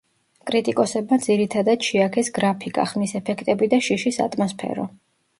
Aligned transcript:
კრიტიკოსებმა 0.51 1.17
ძირითადად 1.25 1.85
შეაქეს 1.89 2.31
გრაფიკა, 2.37 2.85
ხმის 2.93 3.13
ეფექტები 3.19 3.69
და 3.75 3.79
შიშის 3.89 4.19
ატმოსფერო. 4.25 4.87